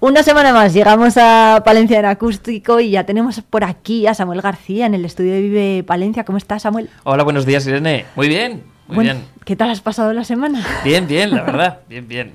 [0.00, 4.40] Una semana más llegamos a Palencia en acústico y ya tenemos por aquí a Samuel
[4.40, 6.24] García en el estudio de Vive Palencia.
[6.24, 6.88] ¿Cómo estás, Samuel?
[7.02, 8.04] Hola, buenos días, Irene.
[8.14, 9.24] Muy bien, muy Bueno, bien.
[9.44, 10.64] ¿Qué tal has pasado la semana?
[10.84, 11.80] Bien, bien, la verdad.
[11.88, 12.32] Bien, bien.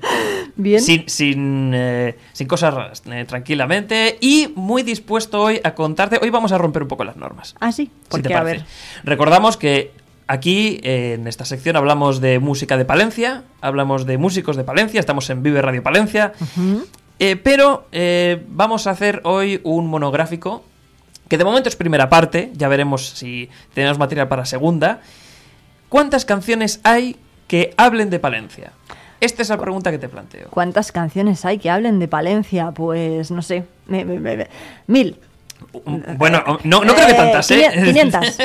[0.56, 0.78] Bien.
[0.82, 4.18] Sin, sin, eh, sin cosas raras, eh, tranquilamente.
[4.20, 6.18] Y muy dispuesto hoy a contarte.
[6.20, 7.54] Hoy vamos a romper un poco las normas.
[7.60, 7.84] Ah, sí.
[7.86, 8.62] si Porque, te a ver,
[9.04, 9.90] Recordamos que
[10.26, 13.42] aquí, eh, en esta sección, hablamos de música de Palencia.
[13.62, 15.00] Hablamos de músicos de Palencia.
[15.00, 16.34] Estamos en Vive Radio Palencia.
[16.40, 16.86] ujú,
[17.18, 20.64] Eh, pero eh, vamos a hacer hoy un monográfico
[21.28, 25.00] que de momento es primera parte, ya veremos si tenemos material para segunda.
[25.88, 27.16] ¿Cuántas canciones hay
[27.46, 28.72] que hablen de Palencia?
[29.20, 30.48] Esta es la pregunta que te planteo.
[30.50, 32.72] ¿cuántas canciones hay que hablen de Palencia?
[32.72, 33.64] Pues no sé,
[34.86, 35.16] mil.
[36.16, 37.70] Bueno, no, no creo que Eh, tantas, ¿eh?
[37.84, 38.36] 500,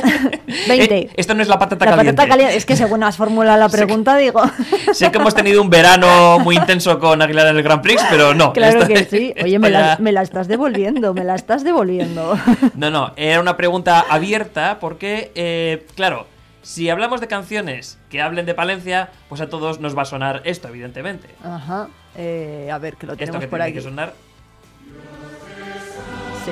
[0.67, 0.95] 20.
[0.99, 2.13] Eh, Esto no es la patata La caliente.
[2.15, 2.55] patata caliente.
[2.57, 4.41] Es que según has formulado la pregunta, digo.
[4.93, 8.33] Sé que hemos tenido un verano muy intenso con Aguilar en el Grand Prix, pero
[8.33, 8.53] no.
[8.53, 9.33] Claro esta- que sí.
[9.43, 12.37] Oye, me la, me la estás devolviendo, me la estás devolviendo.
[12.75, 16.27] No, no, era una pregunta abierta porque, eh, claro,
[16.61, 20.41] si hablamos de canciones que hablen de Palencia, pues a todos nos va a sonar
[20.45, 21.27] esto, evidentemente.
[21.43, 21.87] Ajá.
[22.17, 23.73] Eh, a ver, que lo Esto tenemos que por tiene aquí.
[23.76, 24.13] que sonar.
[26.45, 26.51] Sí.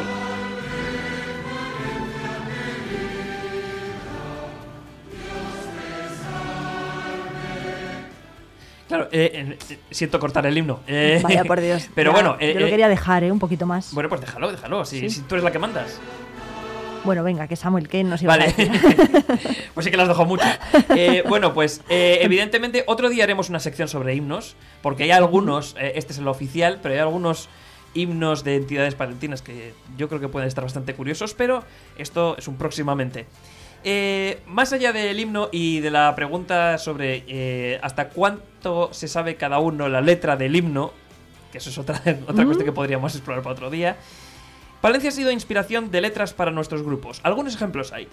[8.88, 10.80] Claro, eh, eh, siento cortar el himno.
[10.88, 11.90] eh, Vaya por Dios.
[11.94, 13.32] Pero Ya, bueno, eh, yo lo quería dejar, ¿eh?
[13.32, 13.94] Un poquito más.
[13.94, 14.86] bueno, pues déjalo, déjalo.
[14.86, 15.10] Si, Sí.
[15.10, 16.00] si tú eres la que mandas.
[17.04, 18.52] Bueno, venga, que Samuel, ¿qué nos iba a Vale.
[18.52, 18.70] decir?
[19.74, 20.44] pues sí que las dejo mucho.
[20.96, 25.76] Eh, bueno, pues eh, evidentemente otro día haremos una sección sobre himnos, porque hay algunos,
[25.80, 27.50] eh, este es el oficial, pero hay algunos
[27.94, 31.64] himnos de entidades palentinas que yo creo que pueden estar bastante curiosos, pero
[31.98, 33.26] esto es un próximamente.
[33.84, 38.42] Eh, más allá del himno y de la pregunta sobre eh, hasta cuánto
[38.92, 40.92] se sabe cada uno la letra del himno,
[41.52, 43.98] que eso es otra, otra cuestión que podríamos explorar para otro día,
[44.82, 47.20] Palencia ha sido inspiración de letras para nuestros grupos.
[47.24, 48.08] Algunos ejemplos hay.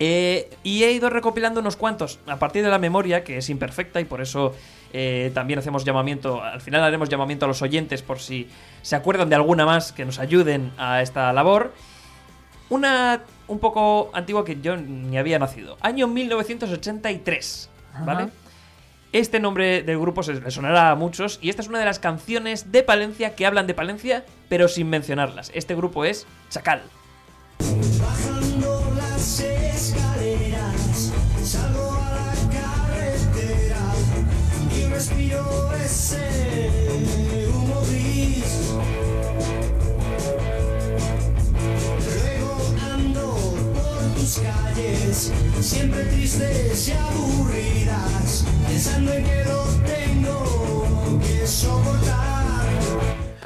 [0.00, 4.00] Eh, y he ido recopilando unos cuantos a partir de la memoria, que es imperfecta
[4.00, 4.52] y por eso
[4.92, 8.48] eh, también hacemos llamamiento, al final haremos llamamiento a los oyentes por si
[8.82, 11.72] se acuerdan de alguna más que nos ayuden a esta labor.
[12.70, 15.76] Una un poco antigua que yo ni había nacido.
[15.80, 17.70] Año 1983,
[18.04, 18.30] ¿vale?
[19.14, 22.00] Este nombre del grupo se le sonará a muchos y esta es una de las
[22.00, 25.52] canciones de Palencia que hablan de Palencia pero sin mencionarlas.
[25.54, 26.82] Este grupo es Chacal.
[27.60, 31.12] Bajando las escaleras,
[31.44, 33.78] salgo a la carretera
[34.76, 36.70] y respiro ese
[37.54, 38.74] humo gris.
[42.16, 47.83] Luego ando por tus calles, siempre tristes y aburridas,
[48.84, 52.66] pensando en que lo tengo que soportar.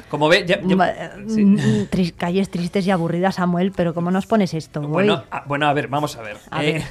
[0.09, 0.93] Como ve, ya- ya- Ma-
[1.27, 1.45] sí.
[1.45, 4.81] mm, tris- calles tristes y aburridas, Samuel, pero ¿cómo nos pones esto?
[4.81, 5.21] Bueno, Uy.
[5.31, 6.37] a, bueno, a ver, vamos a ver.
[6.51, 6.83] A Eh, ver.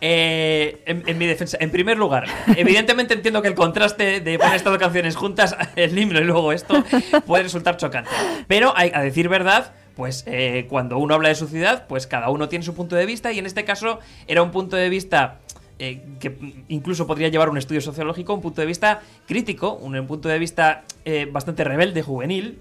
[0.00, 2.24] eh, en, en mi defensa, en primer lugar,
[2.56, 6.52] evidentemente entiendo que el contraste de poner estas dos canciones juntas, el himno y luego
[6.52, 6.82] esto,
[7.26, 8.10] puede resultar chocante.
[8.46, 12.30] Pero hay, a decir verdad, pues eh, cuando uno habla de su ciudad, pues cada
[12.30, 15.40] uno tiene su punto de vista y en este caso era un punto de vista
[15.82, 16.36] eh, que
[16.68, 20.38] incluso podría llevar un estudio sociológico, un punto de vista crítico, un, un punto de
[20.38, 22.58] vista eh, bastante rebelde, juvenil,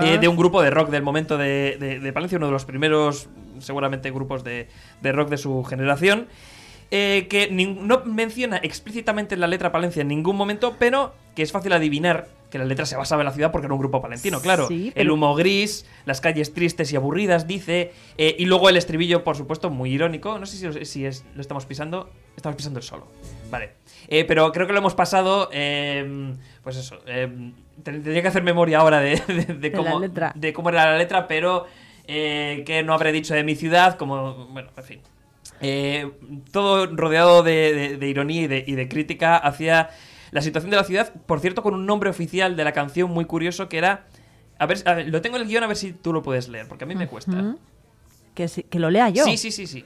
[0.00, 2.64] eh, de un grupo de rock del momento de, de- de Palencia, uno de los
[2.64, 3.28] primeros,
[3.60, 4.68] seguramente, grupos de,
[5.02, 6.26] de rock de su generación,
[6.90, 11.52] eh, que no menciona explícitamente en la letra Palencia en ningún momento, pero que es
[11.52, 14.40] fácil adivinar que la letra se basaba en la ciudad porque era un grupo palentino,
[14.40, 14.66] claro.
[14.68, 19.22] Sí, El humo gris, las calles tristes y aburridas, dice, eh, y luego el estribillo,
[19.22, 20.38] por supuesto, muy irónico.
[20.38, 22.08] No sé si, si es- lo estamos pisando.
[22.38, 23.08] Estamos pisando el solo.
[23.50, 23.72] Vale.
[24.08, 25.50] Eh, pero creo que lo hemos pasado.
[25.52, 27.00] eh, pues eso.
[27.06, 27.26] eh,
[27.82, 30.00] ten- tendría que hacer memoria ahora de, de- de la cómo,
[30.34, 31.66] de cómo era la letra, pero
[32.06, 34.46] que no habré dicho de mi ciudad, como.
[34.46, 35.00] Bueno, en fin.
[36.52, 39.90] Todo rodeado de, ironía y de, y de crítica hacia
[40.30, 43.24] la situación de la ciudad, por cierto, con un nombre oficial de la canción muy
[43.24, 44.06] curioso que era.
[44.58, 46.48] A ver, a ver, lo tengo en el guion, a ver si tú lo puedes
[46.48, 47.54] leer, porque a mí me cuesta.
[48.34, 49.24] Que, que lo lea yo.
[49.24, 49.84] Sí, sí, sí, sí.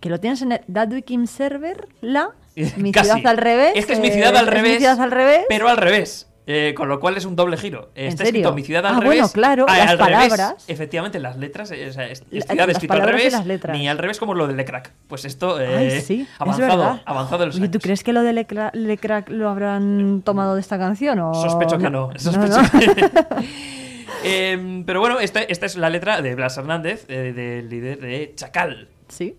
[0.00, 2.30] Que lo tienes en el Dadwikim Server, la.
[2.76, 3.10] Mi Casi.
[3.10, 3.72] ciudad al revés.
[3.76, 4.72] Es que es mi eh, ciudad al revés.
[4.72, 5.40] mi ciudad al revés.
[5.48, 6.28] Pero al revés.
[6.44, 7.92] Eh, con lo cual es un doble giro.
[7.94, 8.40] ¿En Está serio?
[8.40, 9.18] escrito mi ciudad al Ah, revés.
[9.20, 10.14] bueno, claro, ah, las al revés.
[10.28, 10.64] palabras.
[10.66, 11.70] Efectivamente, las letras.
[11.70, 13.34] eh, es, es ciudad escrito al y revés.
[13.70, 14.92] Ni al revés como lo de Lecrac.
[15.06, 15.60] Pues esto.
[15.60, 19.48] eh, Ay, sí, avanzado, avanzado los Oye, ¿tú crees que lo de Lecra- Lecrac lo
[19.48, 21.20] habrán tomado de esta canción?
[21.20, 21.32] O...
[21.32, 22.10] Sospecho que no.
[22.16, 22.70] Sospecho no.
[22.70, 23.06] que-
[24.24, 28.32] Em, pero bueno, esta, esta es la letra de Blas Hernández, eh, del líder de
[28.36, 28.88] Chacal.
[29.08, 29.36] Sí.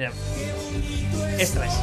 [0.00, 0.12] Mira.
[1.38, 1.74] Esta es.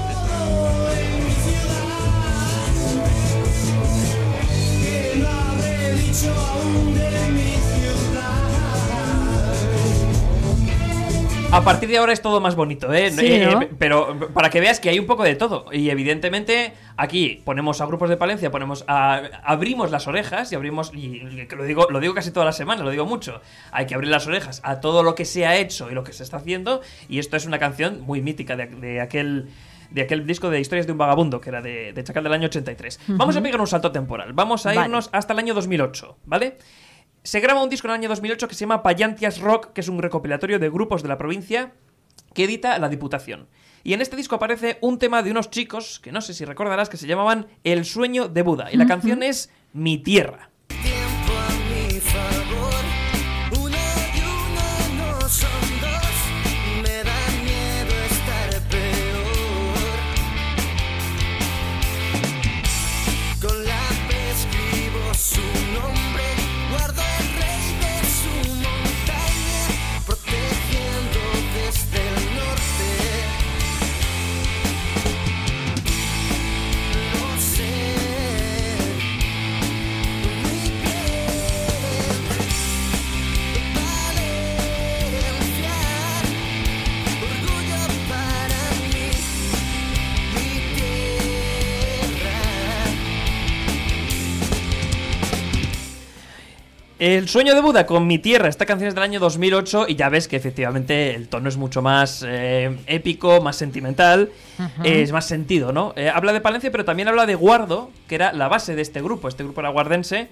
[11.50, 13.10] A partir de ahora es todo más bonito, ¿eh?
[13.10, 13.62] Sí, Eh, ¿no?
[13.62, 15.66] eh, Pero para que veas que hay un poco de todo.
[15.72, 20.92] Y evidentemente aquí ponemos a grupos de Palencia, ponemos a, abrimos las orejas y abrimos,
[20.94, 23.42] y lo digo, lo digo casi toda la semana, lo digo mucho.
[23.72, 26.12] Hay que abrir las orejas a todo lo que se ha hecho y lo que
[26.14, 26.82] se está haciendo.
[27.08, 29.48] Y esto es una canción muy mítica de, de aquel
[29.90, 32.48] de aquel disco de Historias de un Vagabundo, que era de, de Chacal del año
[32.48, 33.00] 83.
[33.08, 34.34] Vamos a pegar un salto temporal.
[34.34, 34.82] Vamos a Vale.
[34.88, 36.58] irnos hasta el año 2008, ¿vale?
[37.28, 39.90] Se graba un disco en el año 2008 que se llama Payantias Rock, que es
[39.90, 41.74] un recopilatorio de grupos de la provincia
[42.34, 43.50] que edita la Diputación.
[43.84, 46.88] Y en este disco aparece un tema de unos chicos, que no sé si recordarás,
[46.88, 48.72] que se llamaban El sueño de Buda.
[48.72, 50.52] Y la canción es Mi tierra.
[97.00, 98.50] El sueño de Buda con Mi tierra.
[98.50, 101.84] Esta canción es del año 2008 y ya ves que efectivamente el tono es mucho
[101.84, 104.32] más eh, épico, más sentimental,
[104.84, 105.94] es más sentido, ¿no?
[105.96, 109.04] Eh, habla de Palencia, pero también habla de Guardo, que era la base de este
[109.04, 109.28] grupo.
[109.28, 110.30] Este grupo era guardense.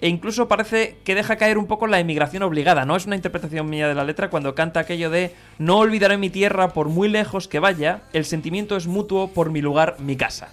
[0.00, 2.96] E incluso parece que deja caer un poco la emigración obligada, ¿no?
[2.96, 6.72] Es una interpretación mía de la letra cuando canta aquello de No olvidaré mi tierra
[6.72, 10.48] por muy lejos que vaya, el sentimiento es mutuo por mi lugar, mi casa.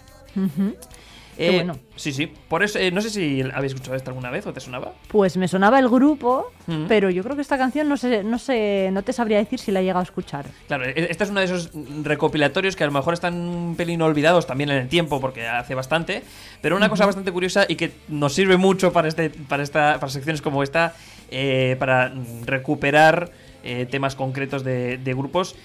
[1.38, 1.78] Qué Eh, bueno.
[1.96, 2.32] Sí, sí.
[2.48, 4.94] Por eso, eh, no sé si habéis escuchado esto alguna vez o te sonaba.
[5.08, 6.86] Pues me sonaba el grupo, Mm.
[6.88, 9.72] pero yo creo que esta canción no sé, no sé, no te sabría decir si
[9.72, 10.46] la he llegado a escuchar.
[10.68, 11.72] Claro, e- este es uno de esos
[12.04, 15.76] recopilatorios que a lo mejor están un pelín olvidados también en el tiempo, porque hace
[15.76, 16.24] bastante.
[16.62, 20.12] Pero una cosa bastante curiosa y que nos sirve mucho para, este, para, esta, para
[20.12, 20.96] secciones como esta,
[21.32, 22.14] eh, para
[22.46, 23.32] recuperar
[23.64, 25.56] eh, temas concretos de, de grupos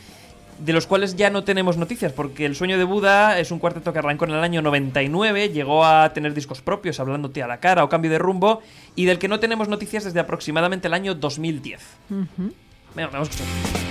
[0.61, 3.93] de los cuales ya no tenemos noticias, porque El Sueño de Buda es un cuarteto
[3.93, 7.83] que arrancó en el año 99, llegó a tener discos propios, hablándote a la cara
[7.85, 8.63] o cambio de rumbo,
[8.95, 11.81] y del que no tenemos noticias desde aproximadamente el año 2010.
[12.11, 12.53] Ujú.
[12.95, 13.90] Venga, vamos a escuchar.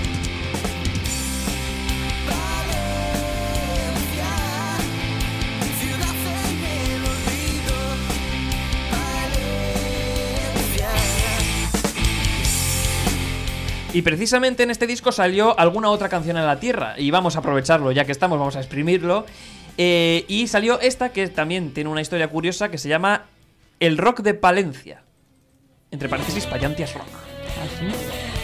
[13.92, 16.94] Y precisamente en este disco salió alguna otra canción en la tierra.
[16.98, 19.26] Y vamos a aprovecharlo, ya que estamos, vamos a exprimirlo.
[19.78, 23.26] Eh, y salió esta que también tiene una historia curiosa que se llama
[23.80, 25.04] El Rock de Palencia.
[25.90, 27.08] Entre paréntesis, Payantias Rock.
[27.64, 28.39] Así.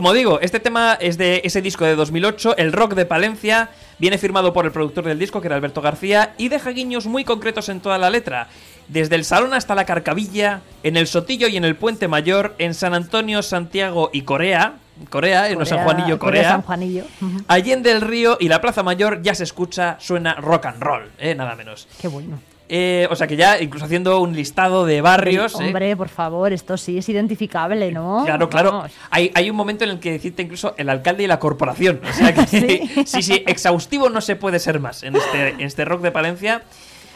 [0.00, 3.68] Como digo, este tema es de ese disco de 2008, El Rock de Palencia.
[3.98, 7.22] Viene firmado por el productor del disco, que era Alberto García, y deja guiños muy
[7.22, 8.48] concretos en toda la letra.
[8.88, 12.72] Desde el Salón hasta la Carcavilla, en el Sotillo y en el Puente Mayor, en
[12.72, 14.76] San Antonio, Santiago y Corea.
[15.10, 16.48] Corea, en San Juanillo, Corea.
[16.48, 17.04] San Juanillo.
[17.46, 21.34] Allende el río y la Plaza Mayor ya se escucha, suena rock and roll, eh,
[21.34, 21.88] nada menos.
[22.00, 22.40] Qué bueno.
[22.72, 25.54] Eh, o sea que ya, incluso haciendo un listado de barrios.
[25.54, 28.22] eh, Hombre, por favor, esto sí es identificable, ¿no?
[28.24, 28.84] Claro, claro.
[29.10, 32.00] Hay, hay un momento en el que decirte incluso el alcalde y la corporación.
[32.08, 32.90] O sea que Sí.
[33.06, 36.62] sí, sí, exhaustivo no se puede ser más en este, en este rock de Palencia.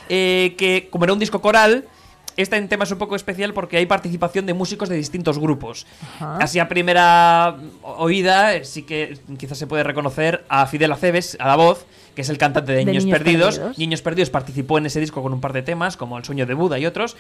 [0.08, 1.84] eh, que como era un disco coral,
[2.36, 5.86] este tema es un poco especial porque hay participación de músicos de distintos grupos.
[6.16, 6.38] Ajá.
[6.38, 11.46] Así a primera oída, eh, sí que quizás se puede reconocer a Fidel Aceves, a
[11.46, 13.54] la voz, que es el cantante de, De Niños, Niños Perdidos.
[13.56, 13.78] Perdidos.
[13.78, 16.54] Niños Perdidos participó en ese disco con un par de temas, como El sueño de
[16.54, 17.16] Buda y otros.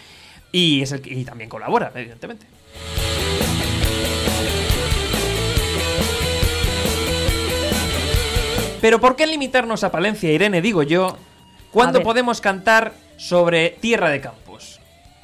[0.52, 2.46] Y, es el, y también colabora, evidentemente.
[8.80, 11.16] Pero ¿por qué limitarnos a Palencia, Irene, digo yo,
[11.72, 14.43] cuando podemos cantar sobre Tierra de Campos?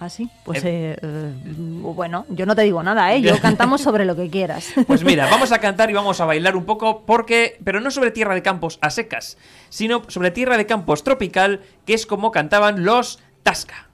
[0.01, 0.31] ¿Ah, sí?
[0.45, 0.93] Pues, Eh.
[0.93, 3.21] eh, eh, bueno, yo no te digo nada, ¿eh?
[3.21, 4.73] Yo cantamos sobre lo que quieras.
[4.87, 8.11] Pues mira, vamos a cantar y vamos a bailar un poco porque, pero no sobre
[8.11, 9.37] Tierra de Campos a secas,
[9.69, 13.89] sino sobre Tierra de Campos tropical, que es como cantaban los Tasca.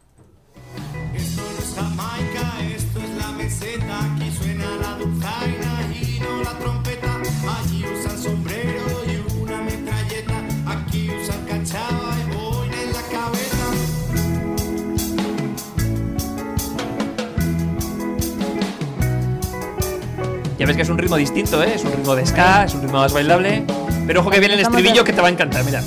[20.67, 21.75] Ves que es un ritmo distinto, ¿eh?
[21.77, 23.63] Es un ritmo de ska, es un ritmo más bailable.
[24.05, 25.81] Pero ojo que viene el estribillo que te va a encantar, mira.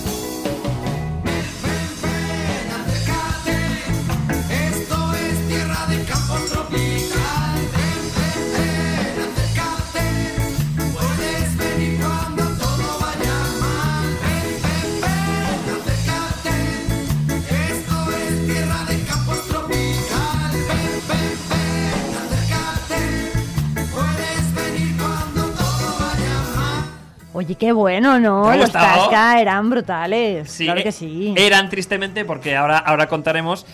[27.49, 28.43] Oye, qué bueno, ¿no?
[28.43, 28.71] ¿Te ha Los?
[28.71, 30.51] Tasca eran brutales.
[30.51, 31.33] Sí, claro eh, que sí.
[31.35, 33.65] Eran tristemente, porque ahora, ahora contaremos.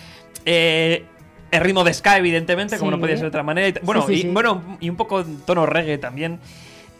[0.46, 1.04] eh,
[1.50, 3.68] el ritmo de ska, evidentemente, como no podía ser de otra manera.
[3.68, 6.40] y Bueno, Sí, sí, y, bueno, y un poco en tono reggae también.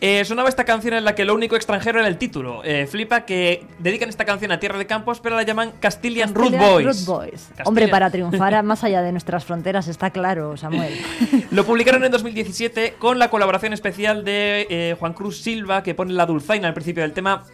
[0.00, 2.62] Eh, sonaba esta canción en la que lo único extranjero era el título.
[2.64, 6.52] Eh, flipa que dedican esta canción a Tierra de Campos, pero la llaman Castilian, Root
[6.52, 7.06] Castilian Boys.
[7.06, 7.48] Root Boys.
[7.64, 10.92] Hombre, para triunfar más allá de nuestras fronteras está claro, Samuel.
[11.50, 16.12] Lo publicaron en 2017 con la colaboración especial de eh, Juan Cruz Silva, que pone
[16.12, 17.44] la dulzaina al principio del tema.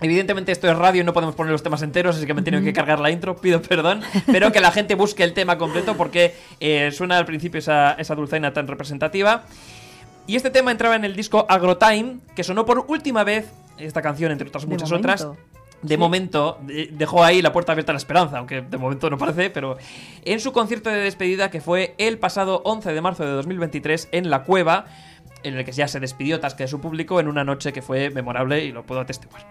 [0.00, 2.44] Evidentemente esto es radio y no podemos poner los temas enteros, así que me he
[2.44, 5.94] tenido que cargar la intro, pido perdón, pero que la gente busque el tema completo
[5.96, 9.44] porque eh, suena al principio esa, esa dulzaina tan representativa.
[10.30, 14.30] Y este tema entraba en el disco Agrotime, que sonó por última vez, esta canción
[14.30, 15.26] entre otras muchas otras,
[15.82, 15.98] de Sí.
[15.98, 19.50] momento, de- dejó ahí la puerta abierta a la esperanza, aunque de momento no parece,
[19.50, 19.76] pero
[20.24, 24.30] en su concierto de despedida que fue el pasado 11 de marzo de 2023 en
[24.30, 24.84] La Cueva,
[25.42, 28.10] en el que ya se despidió Tasca de su público en una noche que fue
[28.10, 29.44] memorable y lo puedo atestiguar.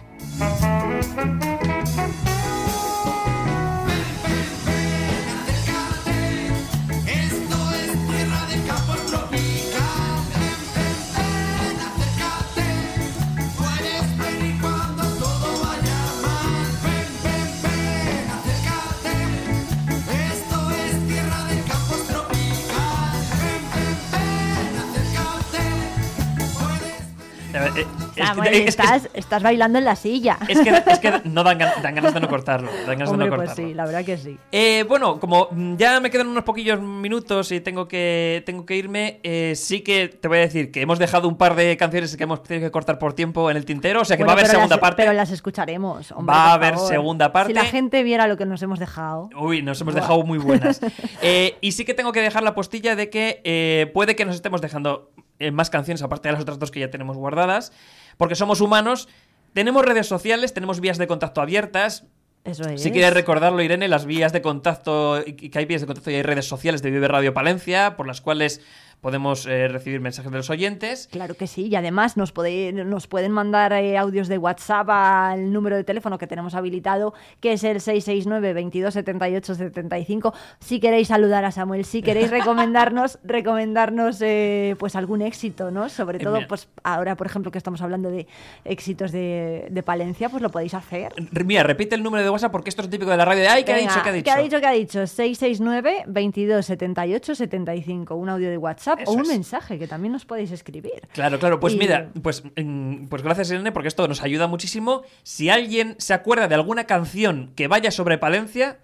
[28.23, 30.37] Es, Samuel, que- es que- estás, estás bailando en la silla.
[30.47, 30.59] es
[30.99, 32.69] que, no dan, gan- dan ganas de no cortarlo.
[32.85, 34.37] Dan ganas Hombre, de no pues sí, la verdad que sí.
[34.51, 39.19] Eh, bueno, como ya me quedan unos poquillos minutos y tengo que, tengo que irme,
[39.23, 42.23] eh, sí que te voy a decir que hemos dejado un par de canciones que
[42.23, 44.47] hemos tenido que cortar por tiempo en el tintero, o sea que va a haber
[44.47, 45.01] segunda las- parte.
[45.03, 46.11] Pero las escucharemos.
[46.11, 46.89] hombre, Va a haber favor.
[46.89, 47.49] segunda parte.
[47.51, 49.29] Si la gente viera lo que nos hemos dejado.
[49.39, 50.79] Uy, nos hemos dejado muy buenas.
[51.21, 54.61] Eh, y sí que tengo que dejar la postilla de que puede que nos estemos
[54.61, 57.71] dejando eh, más canciones, aparte de las otras dos que ya tenemos guardadas,
[58.17, 59.07] porque somos humanos,
[59.53, 62.05] tenemos redes sociales, tenemos vías de contacto abiertas.
[62.43, 62.81] Eso es.
[62.81, 66.15] Si quieres recordarlo, Irene, las vías de contacto, y que hay vías de contacto y
[66.15, 68.61] hay redes sociales de Vive Radio Palencia, por las cuales
[69.01, 71.07] podemos eh, recibir mensajes de los oyentes.
[71.11, 75.53] Claro que sí, y además nos, puede- nos pueden mandar eh, audios de WhatsApp al
[75.53, 80.33] número de teléfono que tenemos habilitado, que es el 669 22 78 75.
[80.59, 85.89] Si queréis saludar a Samuel, si queréis recomendarnos, recomendarnos eh, pues algún éxito, ¿no?
[85.89, 88.27] Sobre todo, pues ahora, por ejemplo, que estamos hablando de
[88.65, 91.13] éxitos de, de Palencia, pues lo podéis hacer.
[91.45, 93.63] Mira, repite el número de WhatsApp porque esto es típico de la radio de ¡ay,
[93.63, 94.23] qué ha dicho, qué ha dicho!
[94.25, 94.59] ¿Qué ha dicho?
[94.59, 95.07] ¿Qué ha dicho?
[95.07, 98.15] 669 22 78 75.
[98.15, 99.27] Un audio de WhatsApp Eso o un es.
[99.27, 101.07] mensaje que también nos podéis escribir.
[101.13, 105.03] Claro, claro, pues Y- mira, pues, mm, pues gracias Irene, porque esto nos ayuda muchísimo.
[105.23, 108.79] Si alguien se acuerda de alguna canción que vaya sobre Palencia,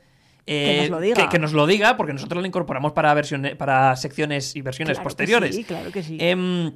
[0.47, 1.15] eh, Que nos lo diga.
[1.15, 4.93] Que, que nos lo diga, porque nosotros la incorporamos para versiones, para secciones y versiones
[4.97, 5.55] Claro que posteriores.
[5.55, 6.17] sí, claro que sí.
[6.19, 6.67] Em,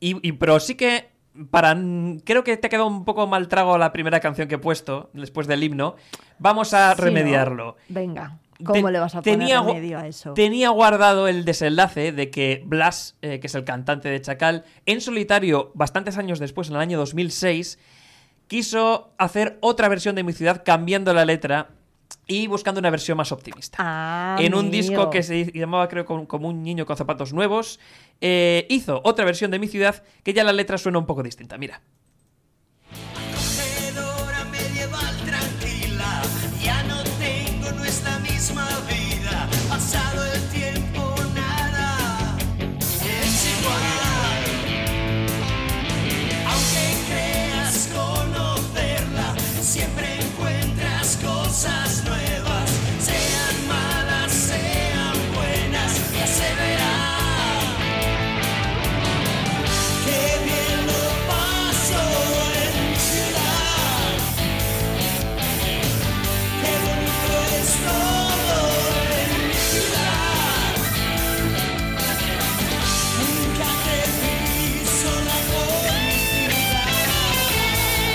[0.00, 1.12] y, y- pero sí que
[1.50, 1.76] para
[2.24, 5.10] creo que te ha quedado un poco mal trago la primera canción que he puesto
[5.14, 5.96] después del himno.
[6.38, 7.04] Vamos a Sí, ¿no?
[7.06, 7.76] remediarlo.
[7.88, 10.34] Venga, ¿cómo Te- le vas a poner tenía remedio a eso?
[10.34, 15.00] Tenía guardado el desenlace de que Blas, eh, que es el cantante de Chacal, en
[15.00, 17.78] solitario, bastantes años después, en el año 2006,
[18.48, 21.68] quiso hacer otra versión de Mi Ciudad cambiando la letra
[22.26, 23.78] y buscando una versión más optimista.
[23.80, 27.80] Ah, en un disco que se llamaba, creo, como, como un niño con zapatos nuevos,
[28.20, 31.58] eh, hizo otra versión de Mi Ciudad que ya la letra suena un poco distinta.
[31.58, 31.82] Mira.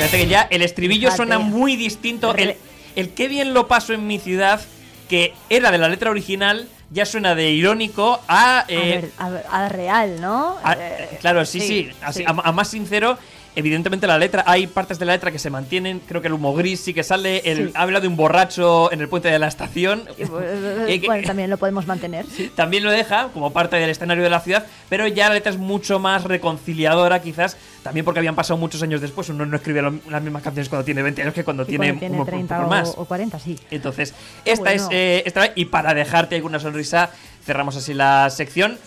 [0.09, 1.17] Fíjate que ya el estribillo Fíjate.
[1.17, 2.35] suena muy distinto.
[2.35, 2.55] El,
[2.95, 4.59] el qué bien lo paso en mi ciudad,
[5.07, 8.61] que era de la letra original, ya suena de irónico a...
[8.61, 10.57] A, eh, ver, a, ver, a real, ¿no?
[10.63, 11.89] a- Eh, claro, sí, sí.
[12.01, 13.19] así, A, a más sincero,
[13.59, 16.53] evidentemente la letra, hay partes de la letra que se mantienen, creo que el humo
[16.53, 17.73] gris sí que sale, el, Sí.
[17.75, 20.03] habla de un borracho en el puente de la estación.
[20.17, 20.23] y,
[20.93, 22.51] eh, bueno, también lo podemos mantener, sí.
[22.55, 25.57] también lo deja como parte del escenario de la ciudad, pero ya la letra es
[25.57, 29.29] mucho más reconciliadora, quizás, también porque habían pasado muchos años después.
[29.29, 31.99] Uno no escribe lo- las mismas canciones cuando tiene 20 años que cuando tiene, cuando
[31.99, 32.93] tiene un- un 30 poco o, más.
[32.97, 33.57] o 40, sí.
[33.71, 34.13] Entonces,
[34.45, 34.97] esta es bueno.
[34.97, 37.09] eh, esta vez, y para dejarte ahí con una sonrisa,
[37.45, 38.77] cerramos así la sección.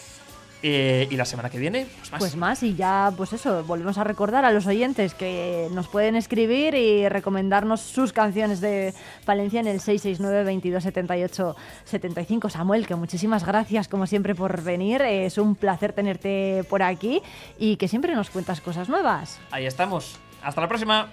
[0.62, 2.18] Eh, y la semana que viene, pues más.
[2.20, 6.16] Pues más, y ya, pues eso, volvemos a recordar a los oyentes que nos pueden
[6.16, 8.94] escribir y recomendarnos sus canciones de
[9.26, 12.48] Valencia en el 669 22 78 75.
[12.50, 15.02] Samuel, que muchísimas gracias como siempre por venir.
[15.02, 17.22] Es un placer tenerte por aquí
[17.58, 19.40] y que siempre nos cuentas cosas nuevas.
[19.50, 20.18] Ahí estamos.
[20.42, 21.08] Hasta la próxima.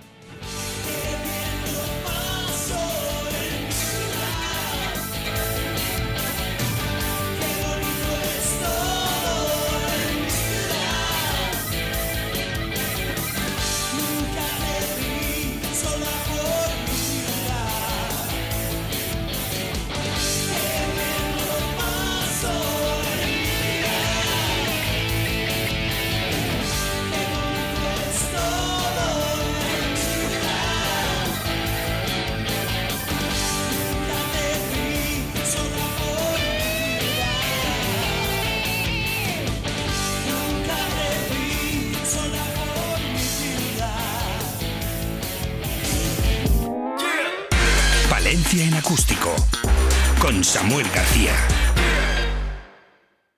[50.69, 51.48] Samuel García.